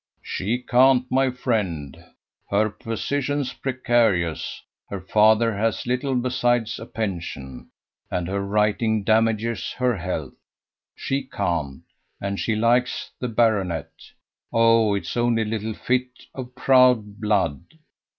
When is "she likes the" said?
12.39-13.27